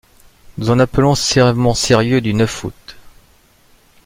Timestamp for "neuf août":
2.33-2.95